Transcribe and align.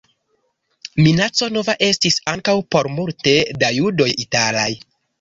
Minaco 1.07 1.51
nova 1.59 1.77
estis 1.89 2.19
ankaŭ 2.35 2.57
por 2.77 2.93
multe 2.97 3.39
da 3.63 3.73
judoj 3.81 4.13
italaj. 4.29 4.71